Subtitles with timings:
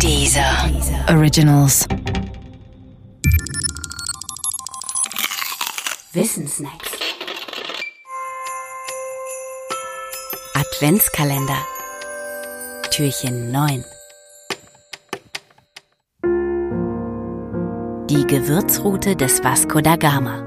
[0.00, 0.70] Dieser
[1.08, 1.86] Originals.
[6.12, 6.90] Wissensnacks.
[10.54, 11.56] Adventskalender.
[12.90, 13.84] Türchen 9.
[18.10, 20.42] Die Gewürzroute des Vasco da Gama.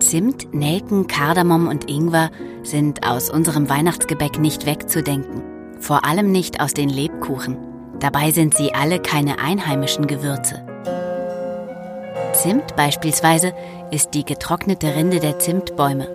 [0.00, 2.30] Zimt, Nelken, Kardamom und Ingwer
[2.62, 5.53] sind aus unserem Weihnachtsgebäck nicht wegzudenken.
[5.84, 7.58] Vor allem nicht aus den Lebkuchen.
[8.00, 10.64] Dabei sind sie alle keine einheimischen Gewürze.
[12.32, 13.52] Zimt beispielsweise
[13.90, 16.08] ist die getrocknete Rinde der Zimtbäume.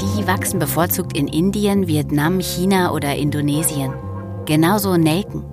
[0.00, 3.92] Die wachsen bevorzugt in Indien, Vietnam, China oder Indonesien.
[4.44, 5.44] Genauso Nelken.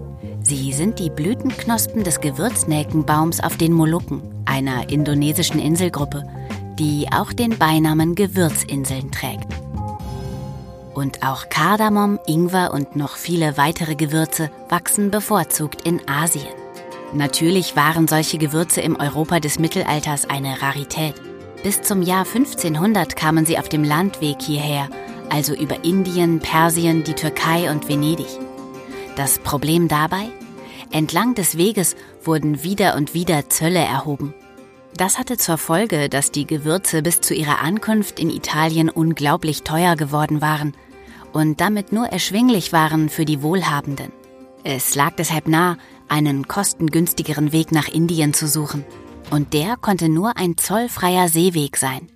[0.42, 6.24] Sie sind die Blütenknospen des Gewürznelkenbaums auf den Molukken, einer indonesischen Inselgruppe,
[6.80, 9.69] die auch den Beinamen Gewürzinseln trägt.
[10.94, 16.48] Und auch Kardamom, Ingwer und noch viele weitere Gewürze wachsen bevorzugt in Asien.
[17.14, 21.16] Natürlich waren solche Gewürze im Europa des Mittelalters eine Rarität.
[21.64, 24.90] Bis zum Jahr 1500 kamen sie auf dem Landweg hierher,
[25.30, 28.28] also über Indien, Persien, die Türkei und Venedig.
[29.16, 30.30] Das Problem dabei?
[30.92, 34.34] Entlang des Weges wurden wieder und wieder Zölle erhoben.
[34.96, 39.96] Das hatte zur Folge, dass die Gewürze bis zu ihrer Ankunft in Italien unglaublich teuer
[39.96, 40.74] geworden waren
[41.32, 44.12] und damit nur erschwinglich waren für die Wohlhabenden.
[44.64, 45.78] Es lag deshalb nah,
[46.10, 48.84] einen kostengünstigeren Weg nach Indien zu suchen.
[49.32, 52.08] Und der konnte nur ein zollfreier Seeweg sein.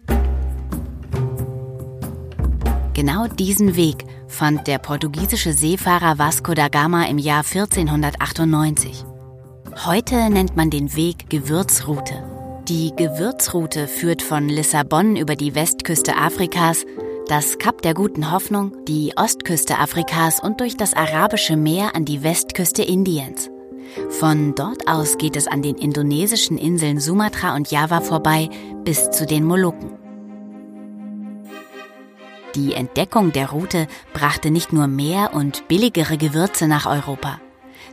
[2.94, 9.06] Genau diesen Weg fand der portugiesische Seefahrer Vasco da Gama im Jahr 1498.
[9.86, 12.33] Heute nennt man den Weg Gewürzroute.
[12.70, 16.86] Die Gewürzroute führt von Lissabon über die Westküste Afrikas,
[17.28, 22.24] das Kap der Guten Hoffnung, die Ostküste Afrikas und durch das Arabische Meer an die
[22.24, 23.50] Westküste Indiens.
[24.08, 28.50] Von dort aus geht es an den indonesischen Inseln Sumatra und Java vorbei
[28.86, 29.92] bis zu den Molukken.
[32.56, 37.42] Die Entdeckung der Route brachte nicht nur mehr und billigere Gewürze nach Europa.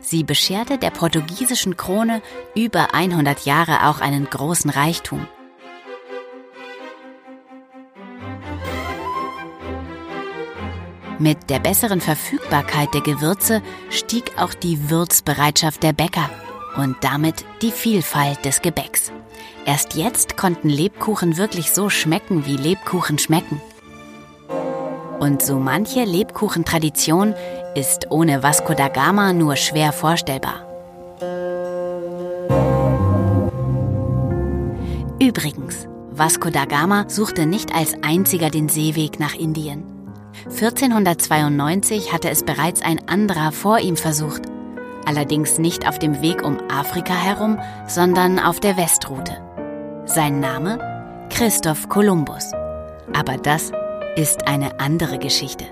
[0.01, 2.21] Sie bescherte der portugiesischen Krone
[2.55, 5.27] über 100 Jahre auch einen großen Reichtum.
[11.19, 16.27] Mit der besseren Verfügbarkeit der Gewürze stieg auch die Würzbereitschaft der Bäcker
[16.77, 19.11] und damit die Vielfalt des Gebäcks.
[19.65, 23.61] Erst jetzt konnten Lebkuchen wirklich so schmecken, wie Lebkuchen schmecken.
[25.21, 27.35] Und so manche Lebkuchentradition
[27.75, 30.65] ist ohne Vasco da Gama nur schwer vorstellbar.
[35.19, 39.83] Übrigens, Vasco da Gama suchte nicht als einziger den Seeweg nach Indien.
[40.45, 44.41] 1492 hatte es bereits ein anderer vor ihm versucht,
[45.05, 49.37] allerdings nicht auf dem Weg um Afrika herum, sondern auf der Westroute.
[50.05, 50.79] Sein Name?
[51.29, 52.53] Christoph Kolumbus.
[53.13, 53.71] Aber das
[54.15, 55.65] ist eine andere Geschichte.